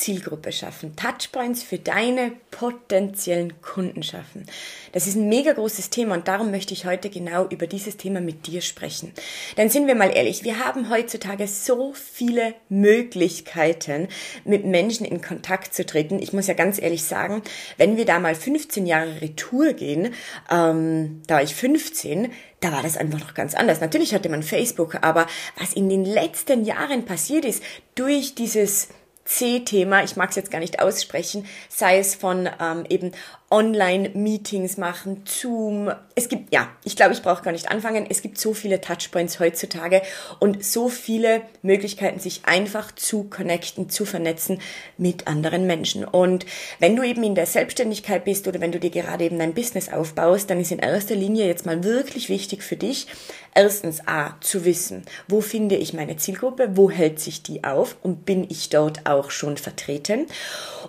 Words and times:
Zielgruppe 0.00 0.50
schaffen, 0.50 0.96
Touchpoints 0.96 1.62
für 1.62 1.78
deine 1.78 2.32
potenziellen 2.50 3.60
Kunden 3.60 4.02
schaffen. 4.02 4.46
Das 4.92 5.06
ist 5.06 5.14
ein 5.14 5.28
mega 5.28 5.52
großes 5.52 5.90
Thema 5.90 6.14
und 6.14 6.26
darum 6.26 6.50
möchte 6.50 6.72
ich 6.72 6.86
heute 6.86 7.10
genau 7.10 7.46
über 7.46 7.66
dieses 7.66 7.98
Thema 7.98 8.20
mit 8.20 8.46
dir 8.46 8.62
sprechen. 8.62 9.12
Denn 9.56 9.68
sind 9.68 9.86
wir 9.86 9.94
mal 9.94 10.10
ehrlich, 10.10 10.42
wir 10.42 10.64
haben 10.64 10.90
heutzutage 10.90 11.46
so 11.46 11.92
viele 11.92 12.54
Möglichkeiten, 12.70 14.08
mit 14.44 14.64
Menschen 14.64 15.04
in 15.04 15.20
Kontakt 15.20 15.74
zu 15.74 15.84
treten. 15.84 16.18
Ich 16.18 16.32
muss 16.32 16.46
ja 16.46 16.54
ganz 16.54 16.80
ehrlich 16.80 17.04
sagen, 17.04 17.42
wenn 17.76 17.96
wir 17.98 18.06
da 18.06 18.18
mal 18.18 18.34
15 18.34 18.86
Jahre 18.86 19.20
Retour 19.20 19.74
gehen, 19.74 20.14
ähm, 20.50 21.22
da 21.26 21.36
war 21.36 21.42
ich 21.42 21.54
15, 21.54 22.32
da 22.60 22.72
war 22.72 22.82
das 22.82 22.96
einfach 22.96 23.20
noch 23.20 23.34
ganz 23.34 23.54
anders. 23.54 23.80
Natürlich 23.80 24.14
hatte 24.14 24.28
man 24.30 24.42
Facebook, 24.42 25.02
aber 25.02 25.26
was 25.58 25.74
in 25.74 25.88
den 25.88 26.04
letzten 26.04 26.64
Jahren 26.64 27.04
passiert 27.04 27.44
ist, 27.44 27.62
durch 27.94 28.34
dieses 28.34 28.88
C-Thema, 29.24 30.02
ich 30.02 30.16
mag 30.16 30.30
es 30.30 30.36
jetzt 30.36 30.50
gar 30.50 30.60
nicht 30.60 30.80
aussprechen, 30.80 31.46
sei 31.68 31.98
es 31.98 32.14
von 32.14 32.48
ähm, 32.60 32.84
eben 32.88 33.12
Online-Meetings 33.50 34.76
machen, 34.76 35.24
Zoom. 35.26 35.90
Es 36.14 36.28
gibt, 36.28 36.54
ja, 36.54 36.68
ich 36.84 36.94
glaube, 36.94 37.14
ich 37.14 37.22
brauche 37.22 37.42
gar 37.42 37.50
nicht 37.50 37.68
anfangen. 37.68 38.06
Es 38.08 38.22
gibt 38.22 38.38
so 38.38 38.54
viele 38.54 38.80
Touchpoints 38.80 39.40
heutzutage 39.40 40.02
und 40.38 40.64
so 40.64 40.88
viele 40.88 41.42
Möglichkeiten, 41.62 42.20
sich 42.20 42.42
einfach 42.44 42.92
zu 42.94 43.24
connecten, 43.24 43.90
zu 43.90 44.04
vernetzen 44.04 44.60
mit 44.98 45.26
anderen 45.26 45.66
Menschen. 45.66 46.04
Und 46.04 46.46
wenn 46.78 46.94
du 46.94 47.02
eben 47.02 47.24
in 47.24 47.34
der 47.34 47.46
Selbstständigkeit 47.46 48.24
bist 48.24 48.46
oder 48.46 48.60
wenn 48.60 48.70
du 48.70 48.78
dir 48.78 48.90
gerade 48.90 49.24
eben 49.24 49.40
dein 49.40 49.54
Business 49.54 49.88
aufbaust, 49.88 50.48
dann 50.48 50.60
ist 50.60 50.70
in 50.70 50.78
erster 50.78 51.16
Linie 51.16 51.46
jetzt 51.46 51.66
mal 51.66 51.82
wirklich 51.82 52.28
wichtig 52.28 52.62
für 52.62 52.76
dich, 52.76 53.08
erstens 53.52 54.06
A, 54.06 54.36
zu 54.40 54.64
wissen, 54.64 55.02
wo 55.26 55.40
finde 55.40 55.74
ich 55.74 55.92
meine 55.92 56.16
Zielgruppe, 56.16 56.76
wo 56.76 56.88
hält 56.88 57.18
sich 57.18 57.42
die 57.42 57.64
auf 57.64 57.96
und 58.02 58.24
bin 58.24 58.46
ich 58.48 58.68
dort 58.68 59.06
auch 59.06 59.32
schon 59.32 59.56
vertreten? 59.56 60.26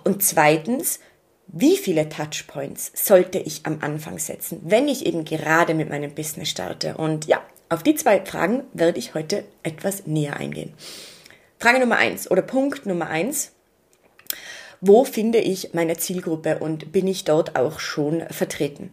Und 0.04 0.22
zweitens, 0.22 1.00
wie 1.52 1.76
viele 1.76 2.08
Touchpoints 2.08 2.92
sollte 2.94 3.38
ich 3.38 3.66
am 3.66 3.78
Anfang 3.82 4.18
setzen, 4.18 4.60
wenn 4.64 4.88
ich 4.88 5.04
eben 5.06 5.24
gerade 5.24 5.74
mit 5.74 5.90
meinem 5.90 6.14
Business 6.14 6.48
starte? 6.48 6.96
Und 6.96 7.26
ja, 7.26 7.42
auf 7.68 7.82
die 7.82 7.94
zwei 7.94 8.24
Fragen 8.24 8.64
werde 8.72 8.98
ich 8.98 9.14
heute 9.14 9.44
etwas 9.62 10.06
näher 10.06 10.36
eingehen. 10.36 10.72
Frage 11.58 11.78
Nummer 11.78 11.96
eins 11.96 12.30
oder 12.30 12.42
Punkt 12.42 12.86
Nummer 12.86 13.06
eins. 13.06 13.52
Wo 14.80 15.04
finde 15.04 15.38
ich 15.38 15.74
meine 15.74 15.96
Zielgruppe 15.96 16.58
und 16.58 16.90
bin 16.90 17.06
ich 17.06 17.24
dort 17.24 17.54
auch 17.54 17.78
schon 17.78 18.24
vertreten? 18.30 18.90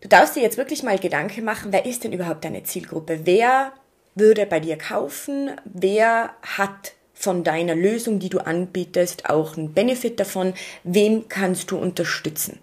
Du 0.00 0.08
darfst 0.08 0.36
dir 0.36 0.42
jetzt 0.42 0.56
wirklich 0.56 0.84
mal 0.84 0.98
Gedanken 0.98 1.44
machen, 1.44 1.72
wer 1.72 1.84
ist 1.84 2.04
denn 2.04 2.12
überhaupt 2.12 2.44
deine 2.44 2.62
Zielgruppe? 2.62 3.20
Wer 3.24 3.72
würde 4.14 4.46
bei 4.46 4.60
dir 4.60 4.78
kaufen? 4.78 5.50
Wer 5.64 6.30
hat 6.42 6.92
von 7.18 7.42
deiner 7.42 7.74
Lösung, 7.74 8.20
die 8.20 8.28
du 8.28 8.38
anbietest, 8.38 9.28
auch 9.28 9.56
einen 9.56 9.72
Benefit 9.72 10.20
davon? 10.20 10.54
Wem 10.84 11.28
kannst 11.28 11.72
du 11.72 11.76
unterstützen? 11.76 12.60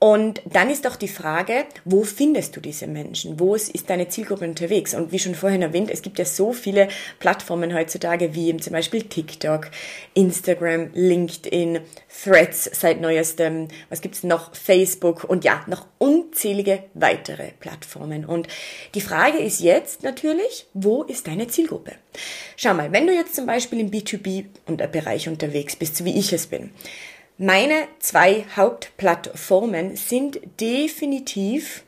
Und 0.00 0.42
dann 0.44 0.70
ist 0.70 0.84
doch 0.84 0.94
die 0.94 1.08
Frage, 1.08 1.64
wo 1.84 2.04
findest 2.04 2.54
du 2.54 2.60
diese 2.60 2.86
Menschen? 2.86 3.40
Wo 3.40 3.56
ist 3.56 3.90
deine 3.90 4.08
Zielgruppe 4.08 4.44
unterwegs? 4.44 4.94
Und 4.94 5.10
wie 5.10 5.18
schon 5.18 5.34
vorhin 5.34 5.62
erwähnt, 5.62 5.90
es 5.90 6.02
gibt 6.02 6.20
ja 6.20 6.24
so 6.24 6.52
viele 6.52 6.88
Plattformen 7.18 7.74
heutzutage 7.74 8.32
wie 8.32 8.56
zum 8.58 8.74
Beispiel 8.74 9.02
TikTok, 9.02 9.70
Instagram, 10.14 10.90
LinkedIn, 10.94 11.80
Threads 12.22 12.70
seit 12.72 13.00
neuestem, 13.00 13.68
was 13.90 14.00
gibt's 14.00 14.22
noch? 14.22 14.54
Facebook 14.54 15.24
und 15.24 15.44
ja, 15.44 15.64
noch 15.66 15.86
unzählige 15.98 16.84
weitere 16.94 17.50
Plattformen. 17.58 18.24
Und 18.24 18.46
die 18.94 19.00
Frage 19.00 19.38
ist 19.38 19.60
jetzt 19.60 20.04
natürlich, 20.04 20.66
wo 20.74 21.02
ist 21.02 21.26
deine 21.26 21.48
Zielgruppe? 21.48 21.92
Schau 22.56 22.74
mal, 22.74 22.92
wenn 22.92 23.06
du 23.08 23.12
jetzt 23.12 23.34
zum 23.34 23.46
Beispiel 23.46 23.80
im 23.80 23.90
B2B-Bereich 23.90 25.28
unterwegs 25.28 25.74
bist, 25.74 26.04
wie 26.04 26.16
ich 26.16 26.32
es 26.32 26.46
bin, 26.46 26.70
meine 27.38 27.86
zwei 28.00 28.44
Hauptplattformen 28.56 29.94
sind 29.94 30.40
definitiv 30.60 31.84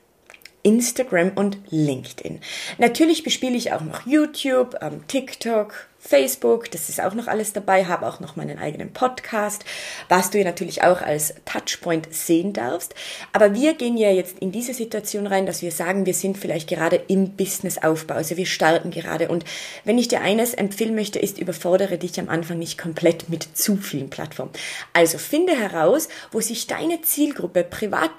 Instagram 0.63 1.33
und 1.35 1.59
LinkedIn. 1.71 2.41
Natürlich 2.79 3.23
bespiele 3.23 3.57
ich 3.57 3.73
auch 3.73 3.83
noch 3.83 4.07
YouTube, 4.07 4.77
ähm, 4.83 5.07
TikTok, 5.07 5.91
Facebook, 6.03 6.71
das 6.71 6.89
ist 6.89 7.01
auch 7.01 7.13
noch 7.13 7.29
alles 7.29 7.53
dabei, 7.53 7.85
habe 7.85 8.07
auch 8.07 8.21
noch 8.21 8.35
meinen 8.35 8.59
eigenen 8.59 8.91
Podcast, 8.93 9.67
was 10.09 10.31
du 10.31 10.39
ja 10.39 10.45
natürlich 10.45 10.83
auch 10.83 11.03
als 11.03 11.35
Touchpoint 11.45 12.13
sehen 12.13 12.55
darfst. 12.55 12.95
Aber 13.35 13.55
wir 13.55 13.75
gehen 13.75 13.99
ja 13.99 14.11
jetzt 14.11 14.39
in 14.39 14.51
diese 14.51 14.73
Situation 14.73 15.27
rein, 15.27 15.45
dass 15.45 15.61
wir 15.61 15.71
sagen, 15.71 16.07
wir 16.07 16.15
sind 16.15 16.39
vielleicht 16.39 16.71
gerade 16.71 16.97
im 16.97 17.37
Businessaufbau, 17.37 18.15
also 18.15 18.39
wir 18.39 18.47
starten 18.47 18.91
gerade. 18.91 19.29
Und 19.29 19.45
wenn 19.85 19.99
ich 19.99 20.09
dir 20.09 20.23
eines 20.23 20.55
empfehlen 20.55 20.95
möchte, 20.95 21.19
ist, 21.19 21.39
überfordere 21.39 21.99
dich 21.99 22.19
am 22.19 22.31
Anfang 22.31 22.59
nicht 22.59 22.79
komplett 22.79 23.29
mit 23.29 23.47
zu 23.57 23.77
vielen 23.77 24.09
Plattformen. 24.09 24.53
Also 24.95 25.19
finde 25.19 25.55
heraus, 25.55 26.09
wo 26.33 26.41
sich 26.41 26.67
deine 26.67 27.03
Zielgruppe 27.03 27.63
privat, 27.63 28.11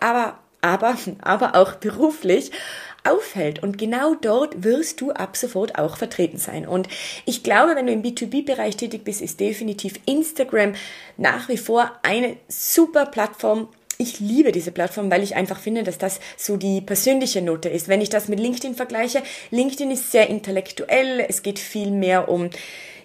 aber, 0.00 0.40
aber, 0.60 0.96
aber 1.22 1.54
auch 1.54 1.74
beruflich 1.74 2.50
aufhält. 3.04 3.62
Und 3.62 3.78
genau 3.78 4.14
dort 4.14 4.62
wirst 4.62 5.00
du 5.00 5.10
ab 5.12 5.36
sofort 5.36 5.78
auch 5.78 5.96
vertreten 5.96 6.38
sein. 6.38 6.66
Und 6.66 6.88
ich 7.24 7.42
glaube, 7.42 7.76
wenn 7.76 7.86
du 7.86 7.92
im 7.92 8.02
B2B-Bereich 8.02 8.76
tätig 8.76 9.04
bist, 9.04 9.22
ist 9.22 9.40
definitiv 9.40 9.94
Instagram 10.06 10.74
nach 11.16 11.48
wie 11.48 11.56
vor 11.56 11.90
eine 12.02 12.36
super 12.48 13.06
Plattform, 13.06 13.68
ich 13.98 14.18
liebe 14.18 14.50
diese 14.50 14.72
Plattform, 14.72 15.10
weil 15.10 15.22
ich 15.22 15.36
einfach 15.36 15.60
finde, 15.60 15.82
dass 15.82 15.98
das 15.98 16.20
so 16.36 16.56
die 16.56 16.80
persönliche 16.80 17.42
Note 17.42 17.68
ist. 17.68 17.86
Wenn 17.86 18.00
ich 18.00 18.08
das 18.08 18.28
mit 18.28 18.40
LinkedIn 18.40 18.74
vergleiche, 18.74 19.22
LinkedIn 19.50 19.90
ist 19.90 20.10
sehr 20.10 20.30
intellektuell, 20.30 21.24
es 21.28 21.42
geht 21.42 21.58
viel 21.58 21.90
mehr 21.90 22.30
um 22.30 22.48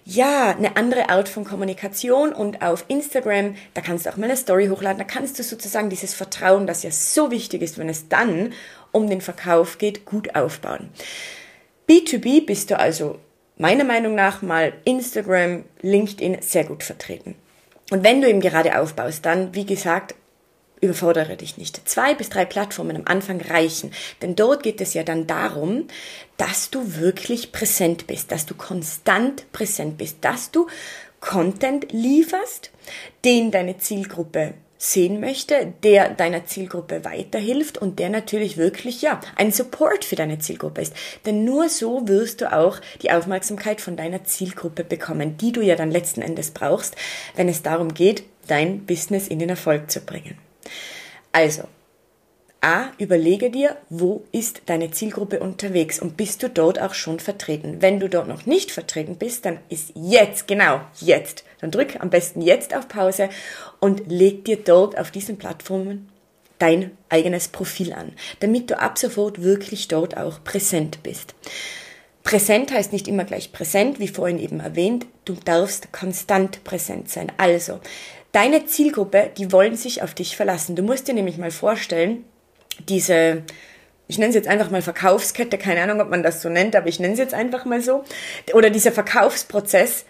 ja, 0.08 0.50
eine 0.50 0.76
andere 0.76 1.08
Art 1.08 1.28
von 1.28 1.44
Kommunikation 1.44 2.32
und 2.32 2.62
auf 2.62 2.84
Instagram, 2.86 3.56
da 3.74 3.80
kannst 3.80 4.06
du 4.06 4.10
auch 4.10 4.16
mal 4.16 4.26
eine 4.26 4.36
Story 4.36 4.68
hochladen, 4.68 4.98
da 4.98 5.04
kannst 5.04 5.36
du 5.38 5.42
sozusagen 5.42 5.90
dieses 5.90 6.14
Vertrauen, 6.14 6.68
das 6.68 6.84
ja 6.84 6.92
so 6.92 7.32
wichtig 7.32 7.60
ist, 7.60 7.76
wenn 7.76 7.88
es 7.88 8.08
dann 8.08 8.52
um 8.92 9.10
den 9.10 9.20
Verkauf 9.20 9.78
geht, 9.78 10.04
gut 10.04 10.36
aufbauen. 10.36 10.90
B2B 11.88 12.46
bist 12.46 12.70
du 12.70 12.78
also 12.78 13.18
meiner 13.58 13.82
Meinung 13.82 14.14
nach 14.14 14.42
mal 14.42 14.74
Instagram, 14.84 15.64
LinkedIn 15.82 16.38
sehr 16.40 16.64
gut 16.64 16.84
vertreten. 16.84 17.34
Und 17.90 18.04
wenn 18.04 18.22
du 18.22 18.28
eben 18.28 18.40
gerade 18.40 18.78
aufbaust, 18.78 19.26
dann, 19.26 19.56
wie 19.56 19.66
gesagt, 19.66 20.14
überfordere 20.80 21.36
dich 21.36 21.56
nicht. 21.56 21.88
Zwei 21.88 22.14
bis 22.14 22.28
drei 22.28 22.44
Plattformen 22.44 22.96
am 22.96 23.02
Anfang 23.06 23.40
reichen, 23.40 23.92
denn 24.22 24.36
dort 24.36 24.62
geht 24.62 24.80
es 24.80 24.94
ja 24.94 25.02
dann 25.02 25.26
darum, 25.26 25.86
dass 26.36 26.70
du 26.70 26.96
wirklich 26.96 27.52
präsent 27.52 28.06
bist, 28.06 28.30
dass 28.30 28.46
du 28.46 28.54
konstant 28.54 29.50
präsent 29.52 29.98
bist, 29.98 30.18
dass 30.20 30.50
du 30.50 30.66
Content 31.20 31.92
lieferst, 31.92 32.70
den 33.24 33.50
deine 33.50 33.78
Zielgruppe 33.78 34.54
sehen 34.78 35.20
möchte, 35.20 35.72
der 35.82 36.10
deiner 36.10 36.44
Zielgruppe 36.44 37.04
weiterhilft 37.04 37.78
und 37.78 37.98
der 37.98 38.10
natürlich 38.10 38.56
wirklich, 38.56 39.02
ja, 39.02 39.20
ein 39.34 39.50
Support 39.50 40.04
für 40.04 40.16
deine 40.16 40.38
Zielgruppe 40.38 40.82
ist. 40.82 40.94
Denn 41.24 41.44
nur 41.44 41.68
so 41.68 42.06
wirst 42.08 42.42
du 42.42 42.52
auch 42.52 42.78
die 43.02 43.10
Aufmerksamkeit 43.10 43.80
von 43.80 43.96
deiner 43.96 44.24
Zielgruppe 44.24 44.84
bekommen, 44.84 45.38
die 45.38 45.52
du 45.52 45.62
ja 45.62 45.76
dann 45.76 45.90
letzten 45.90 46.22
Endes 46.22 46.50
brauchst, 46.50 46.94
wenn 47.34 47.48
es 47.48 47.62
darum 47.62 47.94
geht, 47.94 48.24
dein 48.46 48.84
Business 48.84 49.28
in 49.28 49.38
den 49.38 49.48
Erfolg 49.48 49.90
zu 49.90 50.00
bringen. 50.00 50.36
Also, 51.32 51.64
A, 52.60 52.86
überlege 52.98 53.50
dir, 53.50 53.76
wo 53.90 54.24
ist 54.32 54.62
deine 54.66 54.90
Zielgruppe 54.90 55.40
unterwegs 55.40 56.00
und 56.00 56.16
bist 56.16 56.42
du 56.42 56.48
dort 56.48 56.80
auch 56.80 56.94
schon 56.94 57.20
vertreten. 57.20 57.76
Wenn 57.80 58.00
du 58.00 58.08
dort 58.08 58.26
noch 58.26 58.46
nicht 58.46 58.72
vertreten 58.72 59.16
bist, 59.16 59.44
dann 59.44 59.58
ist 59.68 59.92
jetzt, 59.94 60.48
genau, 60.48 60.80
jetzt. 61.00 61.44
Dann 61.60 61.70
drück 61.70 62.00
am 62.00 62.10
besten 62.10 62.40
jetzt 62.40 62.74
auf 62.74 62.88
Pause 62.88 63.28
und 63.78 64.10
leg 64.10 64.44
dir 64.46 64.56
dort 64.56 64.98
auf 64.98 65.10
diesen 65.10 65.38
Plattformen 65.38 66.08
dein 66.58 66.96
eigenes 67.08 67.48
Profil 67.48 67.92
an, 67.92 68.12
damit 68.40 68.70
du 68.70 68.80
ab 68.80 68.98
sofort 68.98 69.42
wirklich 69.42 69.88
dort 69.88 70.16
auch 70.16 70.42
präsent 70.42 71.02
bist. 71.02 71.34
Präsent 72.22 72.72
heißt 72.72 72.92
nicht 72.92 73.06
immer 73.06 73.24
gleich 73.24 73.52
präsent, 73.52 74.00
wie 74.00 74.08
vorhin 74.08 74.40
eben 74.40 74.58
erwähnt. 74.58 75.06
Du 75.26 75.34
darfst 75.44 75.92
konstant 75.92 76.64
präsent 76.64 77.10
sein. 77.10 77.30
Also, 77.36 77.80
deine 78.32 78.64
Zielgruppe, 78.64 79.30
die 79.36 79.50
wollen 79.50 79.76
sich 79.76 80.02
auf 80.02 80.14
dich 80.14 80.36
verlassen. 80.36 80.76
Du 80.76 80.82
musst 80.82 81.08
dir 81.08 81.14
nämlich 81.14 81.36
mal 81.36 81.50
vorstellen, 81.50 82.24
diese, 82.88 83.42
ich 84.06 84.18
nenne 84.18 84.28
es 84.28 84.36
jetzt 84.36 84.48
einfach 84.48 84.70
mal 84.70 84.82
Verkaufskette, 84.82 85.58
keine 85.58 85.82
Ahnung, 85.82 86.00
ob 86.00 86.10
man 86.10 86.22
das 86.22 86.42
so 86.42 86.48
nennt, 86.48 86.76
aber 86.76 86.86
ich 86.86 87.00
nenne 87.00 87.14
es 87.14 87.18
jetzt 87.18 87.34
einfach 87.34 87.64
mal 87.64 87.82
so, 87.82 88.04
oder 88.52 88.70
dieser 88.70 88.92
Verkaufsprozess, 88.92 90.04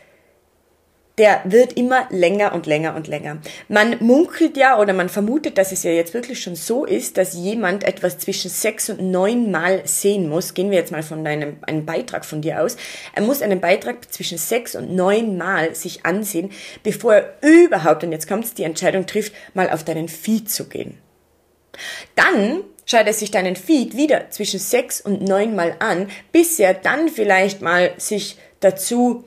der 1.19 1.41
wird 1.45 1.73
immer 1.73 2.07
länger 2.11 2.53
und 2.53 2.67
länger 2.67 2.95
und 2.95 3.09
länger. 3.09 3.39
Man 3.69 3.97
munkelt 4.01 4.57
ja 4.57 4.79
oder 4.79 4.93
man 4.93 5.09
vermutet, 5.09 5.57
dass 5.57 5.73
es 5.73 5.83
ja 5.83 5.91
jetzt 5.91 6.13
wirklich 6.13 6.43
schon 6.43 6.57
so 6.57 6.85
ist, 6.85 7.17
dass 7.17 7.33
jemand 7.33 7.85
etwas 7.85 8.19
zwischen 8.19 8.51
sechs 8.51 8.91
und 8.91 9.01
neun 9.01 9.51
Mal 9.51 9.81
sehen 9.87 10.29
muss. 10.29 10.53
Gehen 10.53 10.71
wir 10.71 10.79
jetzt 10.79 10.93
mal 10.93 11.03
von 11.03 11.25
deinem, 11.25 11.57
einem 11.63 11.87
Beitrag 11.87 12.27
von 12.27 12.43
dir 12.43 12.63
aus. 12.63 12.77
Er 13.15 13.23
muss 13.23 13.41
einen 13.41 13.61
Beitrag 13.61 14.13
zwischen 14.13 14.37
sechs 14.37 14.75
und 14.75 14.95
neun 14.95 15.39
Mal 15.39 15.75
sich 15.75 16.05
ansehen, 16.05 16.51
bevor 16.83 17.15
er 17.15 17.35
überhaupt, 17.41 18.05
und 18.05 18.13
jetzt 18.13 18.29
kommt's, 18.29 18.53
die 18.53 18.65
Entscheidung 18.65 19.07
trifft, 19.07 19.33
mal 19.55 19.71
auf 19.71 19.85
deinen 19.85 20.09
Feed 20.09 20.51
zu 20.51 20.69
gehen. 20.69 20.99
Dann 22.15 22.63
schaut 22.85 23.07
er 23.07 23.13
sich 23.15 23.31
deinen 23.31 23.57
Feed 23.57 23.97
wieder 23.97 24.31
zwischen 24.31 24.61
sechs 24.61 25.01
und 25.01 25.23
neun 25.23 25.57
Mal 25.57 25.77
an, 25.79 26.11
bis 26.33 26.59
er 26.59 26.75
dann 26.75 27.09
vielleicht 27.09 27.63
mal 27.63 27.93
sich 27.97 28.37
dazu 28.61 29.25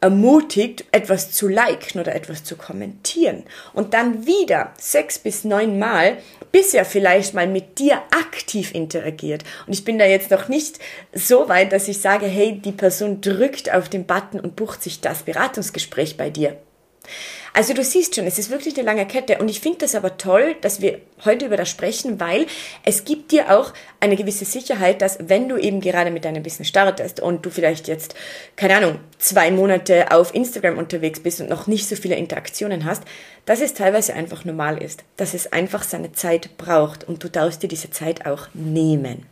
ermutigt, 0.00 0.84
etwas 0.92 1.32
zu 1.32 1.48
liken 1.48 2.00
oder 2.00 2.14
etwas 2.14 2.44
zu 2.44 2.56
kommentieren. 2.56 3.44
Und 3.74 3.94
dann 3.94 4.26
wieder 4.26 4.72
sechs 4.78 5.18
bis 5.18 5.44
neun 5.44 5.78
Mal, 5.78 6.18
bis 6.52 6.72
er 6.74 6.84
vielleicht 6.84 7.34
mal 7.34 7.46
mit 7.46 7.78
dir 7.78 8.02
aktiv 8.10 8.74
interagiert. 8.74 9.44
Und 9.66 9.72
ich 9.72 9.84
bin 9.84 9.98
da 9.98 10.04
jetzt 10.04 10.30
noch 10.30 10.48
nicht 10.48 10.78
so 11.12 11.48
weit, 11.48 11.72
dass 11.72 11.88
ich 11.88 12.00
sage, 12.00 12.26
hey, 12.26 12.60
die 12.60 12.72
Person 12.72 13.20
drückt 13.20 13.72
auf 13.72 13.88
den 13.88 14.06
Button 14.06 14.40
und 14.40 14.56
bucht 14.56 14.82
sich 14.82 15.00
das 15.00 15.24
Beratungsgespräch 15.24 16.16
bei 16.16 16.30
dir. 16.30 16.56
Also 17.52 17.74
du 17.74 17.82
siehst 17.82 18.14
schon, 18.14 18.26
es 18.26 18.38
ist 18.38 18.50
wirklich 18.50 18.76
eine 18.76 18.86
lange 18.86 19.06
Kette 19.06 19.38
und 19.38 19.48
ich 19.48 19.60
finde 19.60 19.78
das 19.78 19.94
aber 19.94 20.16
toll, 20.16 20.56
dass 20.60 20.80
wir 20.80 21.00
heute 21.24 21.46
über 21.46 21.56
das 21.56 21.68
sprechen, 21.68 22.20
weil 22.20 22.46
es 22.84 23.04
gibt 23.04 23.32
dir 23.32 23.56
auch 23.56 23.72
eine 24.00 24.16
gewisse 24.16 24.44
Sicherheit, 24.44 25.02
dass 25.02 25.18
wenn 25.20 25.48
du 25.48 25.56
eben 25.56 25.80
gerade 25.80 26.10
mit 26.10 26.24
deinem 26.24 26.42
Business 26.42 26.68
startest 26.68 27.20
und 27.20 27.44
du 27.44 27.50
vielleicht 27.50 27.88
jetzt, 27.88 28.14
keine 28.56 28.76
Ahnung, 28.76 29.00
zwei 29.18 29.50
Monate 29.50 30.12
auf 30.12 30.34
Instagram 30.34 30.78
unterwegs 30.78 31.20
bist 31.20 31.40
und 31.40 31.50
noch 31.50 31.66
nicht 31.66 31.88
so 31.88 31.96
viele 31.96 32.16
Interaktionen 32.16 32.84
hast, 32.84 33.02
dass 33.44 33.60
es 33.60 33.74
teilweise 33.74 34.14
einfach 34.14 34.44
normal 34.44 34.82
ist, 34.82 35.04
dass 35.16 35.34
es 35.34 35.52
einfach 35.52 35.82
seine 35.82 36.12
Zeit 36.12 36.56
braucht 36.58 37.04
und 37.04 37.24
du 37.24 37.28
darfst 37.28 37.62
dir 37.62 37.68
diese 37.68 37.90
Zeit 37.90 38.26
auch 38.26 38.48
nehmen. 38.54 39.26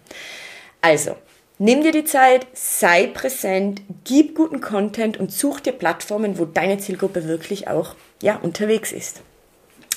Also, 0.81 1.17
Nimm 1.59 1.83
dir 1.83 1.93
die 1.93 2.05
Zeit, 2.05 2.47
sei 2.53 3.07
präsent, 3.07 3.81
gib 4.05 4.35
guten 4.35 4.61
Content 4.61 5.17
und 5.17 5.33
such 5.33 5.61
dir 5.61 5.73
Plattformen, 5.73 6.39
wo 6.39 6.45
deine 6.45 6.77
Zielgruppe 6.77 7.27
wirklich 7.27 7.67
auch 7.67 7.95
ja, 8.21 8.37
unterwegs 8.37 8.93
ist. 8.93 9.23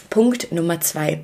Punkt 0.09 0.53
Nummer 0.53 0.79
zwei. 0.79 1.19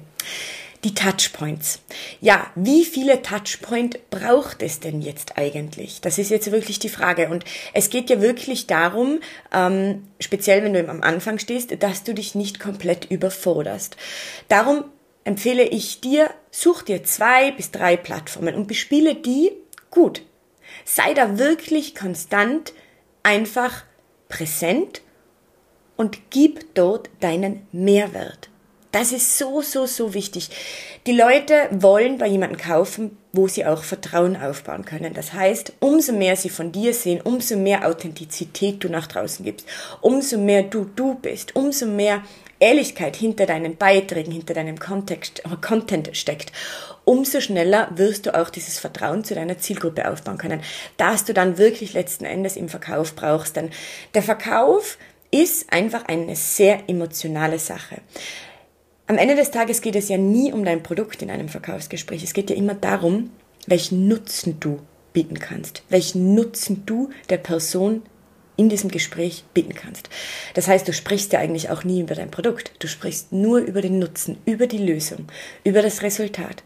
Die 0.84 0.94
Touchpoints. 0.94 1.80
Ja, 2.20 2.48
wie 2.56 2.84
viele 2.84 3.22
Touchpoint 3.22 4.10
braucht 4.10 4.62
es 4.62 4.82
denn 4.82 5.02
jetzt 5.02 5.38
eigentlich? 5.38 6.02
Das 6.02 6.18
ist 6.18 6.30
jetzt 6.30 6.52
wirklich 6.52 6.80
die 6.80 6.90
Frage. 6.90 7.30
Und 7.30 7.46
es 7.74 7.90
geht 7.90 8.10
ja 8.10 8.22
wirklich 8.22 8.68
darum, 8.68 9.22
ähm, 9.54 10.04
speziell 10.20 10.64
wenn 10.64 10.74
du 10.74 10.88
am 10.88 11.02
Anfang 11.02 11.40
stehst, 11.40 11.82
dass 11.82 12.04
du 12.04 12.14
dich 12.14 12.36
nicht 12.36 12.60
komplett 12.60 13.06
überforderst. 13.10 13.96
Darum 14.50 14.84
empfehle 15.24 15.64
ich 15.64 16.02
dir, 16.02 16.30
such 16.52 16.84
dir 16.84 17.04
zwei 17.04 17.52
bis 17.52 17.72
drei 17.72 17.98
Plattformen 17.98 18.54
und 18.54 18.68
bespiele 18.68 19.16
die 19.16 19.54
gut. 19.96 20.22
Sei 20.84 21.16
da 21.16 21.40
wirklich 21.40 21.96
konstant, 21.96 22.74
einfach 23.24 23.84
präsent 24.30 25.02
und 25.96 26.30
gib 26.30 26.76
dort 26.76 27.10
deinen 27.22 27.68
Mehrwert. 27.72 28.50
Das 28.92 29.12
ist 29.12 29.38
so, 29.38 29.62
so, 29.62 29.88
so 29.88 30.14
wichtig. 30.14 30.50
Die 31.08 31.12
Leute 31.12 31.68
wollen 31.72 32.18
bei 32.18 32.28
jemandem 32.28 32.60
kaufen, 32.60 33.18
wo 33.36 33.48
sie 33.48 33.66
auch 33.66 33.84
Vertrauen 33.84 34.36
aufbauen 34.36 34.86
können. 34.86 35.14
Das 35.14 35.34
heißt, 35.34 35.74
umso 35.80 36.14
mehr 36.14 36.36
sie 36.36 36.50
von 36.50 36.72
dir 36.72 36.94
sehen, 36.94 37.22
umso 37.22 37.58
mehr 37.58 37.88
Authentizität 37.88 38.84
du 38.84 38.90
nach 38.90 39.08
draußen 39.08 39.44
gibst, 39.44 39.68
umso 40.02 40.38
mehr 40.38 40.64
du 40.64 40.86
du 40.96 41.16
bist, 41.16 41.56
umso 41.56 41.86
mehr 41.86 42.22
Ehrlichkeit 42.60 43.16
hinter 43.16 43.46
deinen 43.46 43.76
Beiträgen, 43.76 44.32
hinter 44.32 44.54
deinem 44.54 44.80
Kontext, 44.80 45.44
Content 45.62 46.16
steckt, 46.16 46.52
umso 47.04 47.42
schneller 47.42 47.90
wirst 47.96 48.26
du 48.26 48.36
auch 48.36 48.50
dieses 48.50 48.80
Vertrauen 48.80 49.24
zu 49.24 49.36
deiner 49.36 49.58
Zielgruppe 49.58 50.10
aufbauen 50.10 50.38
können, 50.38 50.62
dass 50.98 51.26
du 51.26 51.34
dann 51.34 51.58
wirklich 51.58 51.94
letzten 51.94 52.26
Endes 52.26 52.56
im 52.56 52.70
Verkauf 52.70 53.16
brauchst. 53.16 53.56
Denn 53.58 53.72
der 54.14 54.24
Verkauf 54.24 54.98
ist 55.32 55.72
einfach 55.72 56.06
eine 56.06 56.36
sehr 56.36 56.88
emotionale 56.88 57.60
Sache. 57.60 57.98
Am 59.08 59.20
Ende 59.20 59.36
des 59.36 59.52
Tages 59.52 59.82
geht 59.82 59.96
es 59.96 60.10
ja 60.10 60.18
nie 60.18 60.52
um 60.52 60.66
dein 60.66 60.82
Produkt 60.82 61.22
in 61.22 61.30
einem 61.30 61.48
Verkaufsgespräch. 61.48 62.24
Es 62.24 62.34
geht 62.34 62.50
ja 62.50 62.56
immer 62.56 62.74
darum, 62.74 63.30
welchen 63.68 64.08
Nutzen 64.08 64.60
du 64.60 64.80
bieten 65.14 65.38
kannst, 65.38 65.84
welchen 65.90 66.34
Nutzen 66.34 66.88
du 66.88 67.12
der 67.30 67.38
Person 67.38 68.02
in 68.58 68.68
diesem 68.68 68.90
Gespräch 68.90 69.44
bieten 69.54 69.76
kannst. 69.76 70.10
Das 70.56 70.68
heißt, 70.68 70.88
du 70.88 70.94
sprichst 70.94 71.34
ja 71.34 71.40
eigentlich 71.40 71.70
auch 71.70 71.84
nie 71.84 72.02
über 72.02 72.16
dein 72.16 72.32
Produkt. 72.32 72.72
Du 72.80 72.88
sprichst 72.88 73.32
nur 73.32 73.60
über 73.60 73.82
den 73.82 74.00
Nutzen, 74.00 74.38
über 74.46 74.66
die 74.66 74.80
Lösung, 74.80 75.28
über 75.64 75.84
das 75.84 76.02
Resultat. 76.02 76.64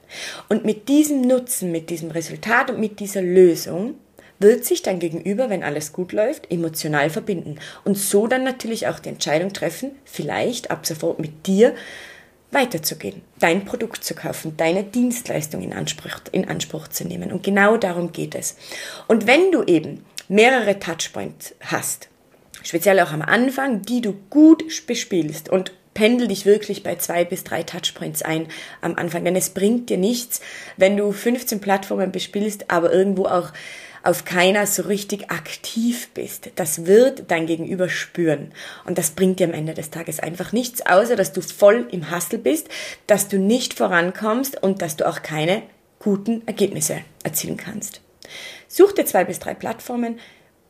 Und 0.47 0.63
mit 0.63 0.88
diesem 0.88 1.21
Nutzen, 1.21 1.74
mit 1.74 1.89
diesem 1.89 2.12
Resultat 2.12 2.69
und 2.69 2.80
mit 2.80 3.01
dieser 3.01 3.21
Lösung 3.21 3.95
wird 4.39 4.63
sich 4.63 4.81
dein 4.81 5.00
Gegenüber, 5.00 5.50
wenn 5.50 5.63
alles 5.63 5.91
gut 5.91 6.13
läuft, 6.13 6.50
emotional 6.50 7.09
verbinden 7.09 7.59
und 7.83 7.97
so 7.97 8.27
dann 8.27 8.45
natürlich 8.45 8.88
auch 8.88 9.00
die 9.00 9.09
Entscheidung 9.09 9.51
treffen, 9.51 9.91
vielleicht 10.06 10.71
ab 10.71 10.86
sofort 10.86 11.19
mit 11.19 11.45
dir 11.45 11.75
weiterzugehen, 12.51 13.22
dein 13.40 13.66
Produkt 13.66 14.04
zu 14.04 14.16
kaufen, 14.16 14.57
deine 14.57 14.84
Dienstleistung 14.84 15.62
in 15.62 15.74
Anspruch, 15.74 16.19
in 16.31 16.48
Anspruch 16.48 16.88
zu 16.88 17.06
nehmen. 17.06 17.31
Und 17.31 17.44
genau 17.44 17.78
darum 17.78 18.12
geht 18.12 18.36
es. 18.36 18.56
Und 19.07 19.28
wenn 19.28 19.51
du 19.51 19.63
eben 19.63 20.06
mehrere 20.28 20.80
Touchpoints 20.80 21.54
hast, 21.62 22.10
speziell 22.63 23.00
auch 23.00 23.12
am 23.12 23.22
Anfang, 23.22 23.84
die 23.84 24.01
du 24.01 24.13
gut 24.30 24.63
bespielst 24.88 25.50
und 25.50 25.74
pendel 25.94 26.28
dich 26.28 26.46
wirklich 26.46 26.84
bei 26.84 26.96
zwei 26.96 27.25
bis 27.25 27.44
drei 27.44 27.63
Touchpoints 27.63 28.22
ein 28.22 28.48
am 28.81 28.96
Anfang, 28.96 29.25
denn 29.25 29.36
es 29.36 29.50
bringt 29.50 29.90
dir 29.90 29.98
nichts, 29.98 30.40
wenn 30.78 30.96
du 30.96 31.12
15 31.12 31.60
Plattformen 31.60 32.12
bespielst, 32.12 32.72
aber 32.72 32.94
irgendwo 32.94 33.25
auch 33.25 33.51
auf 34.04 34.25
keiner 34.25 34.66
so 34.68 34.84
richtig 34.84 35.31
aktiv 35.31 36.10
bist. 36.13 36.51
Das 36.56 36.86
wird 36.86 37.30
dein 37.30 37.46
Gegenüber 37.46 37.90
spüren. 37.90 38.51
Und 38.86 38.98
das 38.98 39.12
bringt 39.12 39.40
dir 39.40 39.48
am 39.48 39.54
Ende 39.54 39.74
des 39.74 39.90
Tages 39.90 40.19
einfach 40.19 40.51
nichts, 40.51 40.86
außer 40.86 41.16
dass 41.16 41.34
du 41.34 41.42
voll 41.42 41.88
im 41.92 42.12
Hustle 42.12 42.40
bist, 42.40 42.69
dass 43.07 43.28
du 43.28 43.38
nicht 43.38 43.74
vorankommst 43.74 44.62
und 44.62 44.81
dass 44.81 44.96
du 44.96 45.07
auch 45.07 45.22
keine 45.22 45.63
guten 46.00 46.48
Ergebnisse 46.48 47.01
erzielen 47.24 47.57
kannst. 47.57 48.01
Such 48.68 48.94
dir 48.94 49.06
zwei 49.06 49.25
bis 49.25 49.40
drei 49.40 49.54
Plattformen, 49.54 50.19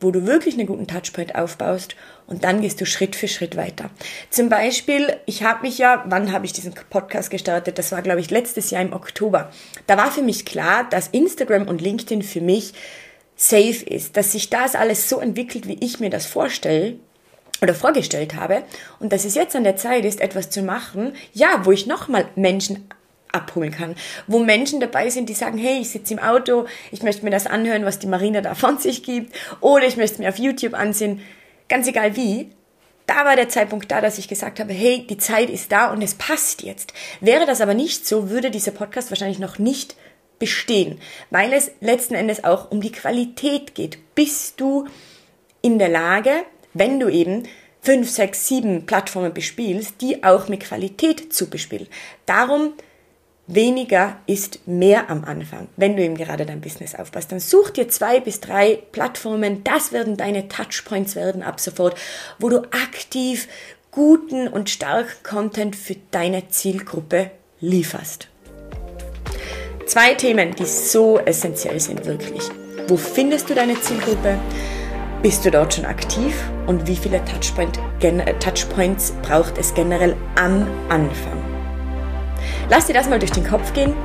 wo 0.01 0.11
du 0.11 0.25
wirklich 0.25 0.55
einen 0.55 0.67
guten 0.67 0.87
Touchpoint 0.87 1.35
aufbaust 1.35 1.95
und 2.25 2.43
dann 2.43 2.61
gehst 2.61 2.79
du 2.79 2.85
Schritt 2.85 3.15
für 3.15 3.27
Schritt 3.27 3.57
weiter. 3.57 3.89
Zum 4.29 4.49
Beispiel, 4.49 5.17
ich 5.25 5.43
habe 5.43 5.63
mich 5.63 5.77
ja, 5.77 6.05
wann 6.07 6.31
habe 6.31 6.45
ich 6.45 6.53
diesen 6.53 6.73
Podcast 6.73 7.29
gestartet? 7.29 7.77
Das 7.77 7.91
war, 7.91 8.01
glaube 8.01 8.21
ich, 8.21 8.31
letztes 8.31 8.71
Jahr 8.71 8.81
im 8.81 8.93
Oktober. 8.93 9.51
Da 9.87 9.97
war 9.97 10.11
für 10.11 10.21
mich 10.21 10.45
klar, 10.45 10.87
dass 10.89 11.09
Instagram 11.09 11.67
und 11.67 11.81
LinkedIn 11.81 12.21
für 12.21 12.41
mich 12.41 12.73
safe 13.39 13.85
ist, 13.85 14.17
dass 14.17 14.33
sich 14.33 14.49
das 14.49 14.75
alles 14.75 15.07
so 15.07 15.19
entwickelt, 15.19 15.65
wie 15.65 15.77
ich 15.79 16.01
mir 16.01 16.09
das 16.09 16.25
vorstelle 16.25 16.99
oder 17.61 17.73
vorgestellt 17.73 18.35
habe 18.35 18.63
und 18.99 19.13
dass 19.13 19.23
es 19.23 19.33
jetzt 19.33 19.55
an 19.55 19.63
der 19.63 19.77
Zeit 19.77 20.03
ist, 20.03 20.19
etwas 20.19 20.49
zu 20.49 20.61
machen, 20.61 21.13
ja, 21.33 21.61
wo 21.63 21.71
ich 21.71 21.87
nochmal 21.87 22.25
Menschen 22.35 22.89
abholen 23.31 23.71
kann. 23.71 23.95
Wo 24.27 24.39
Menschen 24.39 24.81
dabei 24.81 25.09
sind, 25.09 25.29
die 25.29 25.33
sagen, 25.33 25.57
hey, 25.57 25.79
ich 25.79 25.89
sitze 25.89 26.15
im 26.15 26.19
Auto, 26.19 26.65
ich 26.91 27.01
möchte 27.01 27.23
mir 27.23 27.31
das 27.31 27.47
anhören, 27.47 27.85
was 27.85 27.99
die 27.99 28.07
Marina 28.07 28.41
da 28.41 28.55
von 28.55 28.77
sich 28.77 29.03
gibt, 29.03 29.33
oder 29.61 29.87
ich 29.87 29.95
möchte 29.95 30.21
mir 30.21 30.29
auf 30.29 30.37
YouTube 30.37 30.73
ansehen, 30.73 31.21
ganz 31.69 31.87
egal 31.87 32.17
wie. 32.17 32.49
Da 33.05 33.23
war 33.25 33.37
der 33.37 33.49
Zeitpunkt 33.49 33.89
da, 33.89 34.01
dass 34.01 34.17
ich 34.17 34.27
gesagt 34.27 34.59
habe, 34.59 34.73
hey, 34.73 35.07
die 35.07 35.17
Zeit 35.17 35.49
ist 35.49 35.71
da 35.71 35.91
und 35.91 36.01
es 36.01 36.15
passt 36.15 36.61
jetzt. 36.61 36.93
Wäre 37.21 37.45
das 37.45 37.61
aber 37.61 37.73
nicht 37.73 38.05
so, 38.05 38.29
würde 38.29 38.51
dieser 38.51 38.71
Podcast 38.71 39.11
wahrscheinlich 39.11 39.39
noch 39.39 39.59
nicht 39.59 39.95
bestehen, 40.39 40.99
weil 41.29 41.53
es 41.53 41.71
letzten 41.81 42.15
Endes 42.15 42.43
auch 42.43 42.71
um 42.71 42.81
die 42.81 42.91
Qualität 42.91 43.75
geht. 43.75 43.97
Bist 44.15 44.59
du 44.59 44.87
in 45.61 45.77
der 45.77 45.89
Lage, 45.89 46.31
wenn 46.73 46.99
du 46.99 47.09
eben 47.09 47.43
fünf, 47.81 48.09
sechs, 48.09 48.47
sieben 48.47 48.85
Plattformen 48.85 49.33
bespielst, 49.33 50.01
die 50.01 50.23
auch 50.23 50.47
mit 50.47 50.61
Qualität 50.61 51.33
zu 51.33 51.49
bespielen. 51.49 51.87
Darum 52.25 52.73
weniger 53.47 54.17
ist 54.27 54.67
mehr 54.67 55.09
am 55.09 55.23
Anfang, 55.23 55.67
wenn 55.75 55.95
du 55.95 56.03
eben 56.03 56.15
gerade 56.15 56.45
dein 56.45 56.61
Business 56.61 56.93
aufpasst. 56.95 57.31
Dann 57.31 57.39
such 57.39 57.71
dir 57.71 57.89
zwei 57.89 58.19
bis 58.19 58.39
drei 58.39 58.75
Plattformen, 58.91 59.63
das 59.63 59.91
werden 59.91 60.17
deine 60.17 60.47
Touchpoints 60.47 61.15
werden 61.15 61.41
ab 61.41 61.59
sofort, 61.59 61.97
wo 62.37 62.49
du 62.49 62.59
aktiv 62.71 63.47
guten 63.91 64.47
und 64.47 64.69
starken 64.69 65.23
Content 65.23 65.75
für 65.75 65.95
deine 66.11 66.47
Zielgruppe 66.49 67.31
lieferst. 67.59 68.28
Zwei 69.89 70.13
Themen, 70.13 70.53
die 70.53 70.65
so 70.65 71.17
essentiell 71.17 71.79
sind, 71.79 72.05
wirklich. 72.05 72.43
Wo 72.87 72.95
findest 72.95 73.49
du 73.49 73.55
deine 73.55 73.73
Zielgruppe? 73.81 74.37
Bist 75.23 75.43
du 75.43 75.49
dort 75.49 75.73
schon 75.73 75.85
aktiv? 75.85 76.35
Und 76.67 76.85
wie 76.85 76.95
viele 76.95 77.19
Touchpoint, 77.25 77.79
Touchpoints 78.39 79.13
braucht 79.23 79.57
es 79.57 79.73
generell 79.73 80.15
am 80.39 80.67
Anfang? 80.89 81.43
Lass 82.69 82.85
dir 82.85 82.93
das 82.93 83.09
mal 83.09 83.17
durch 83.17 83.31
den 83.31 83.43
Kopf 83.43 83.73
gehen. 83.73 83.95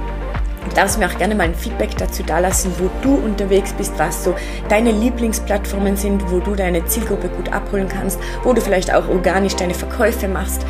Du 0.71 0.75
darfst 0.75 0.99
mir 0.99 1.07
auch 1.07 1.19
gerne 1.19 1.35
mal 1.35 1.49
ein 1.49 1.55
Feedback 1.55 1.99
dazu 1.99 2.23
dalassen, 2.23 2.73
wo 2.79 2.89
du 3.03 3.17
unterwegs 3.17 3.75
bist, 3.75 3.93
was 3.99 4.25
so 4.25 4.35
deine 4.71 4.91
Lieblingsplattformen 4.91 5.99
sind, 5.99 6.31
wo 6.31 6.39
du 6.39 6.55
deine 6.55 6.87
Zielgruppe 6.87 7.29
gut 7.29 7.53
abholen 7.53 7.89
kannst, 7.91 8.19
wo 8.43 8.55
du 8.55 8.63
vielleicht 8.63 8.91
auch 8.91 9.07
organisch 9.11 9.57
deine 9.57 9.75
Verkäufe 9.75 10.29
machst. 10.29 10.65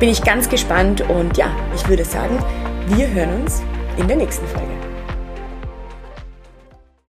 Bin 0.00 0.08
ich 0.08 0.24
ganz 0.24 0.48
gespannt 0.48 1.08
und 1.08 1.36
ja, 1.36 1.54
ich 1.76 1.88
würde 1.88 2.04
sagen, 2.04 2.36
wir 2.88 3.08
hören 3.08 3.42
uns 3.42 3.62
in 3.96 4.08
der 4.08 4.16
nächsten 4.16 4.46
Folge. 4.48 4.75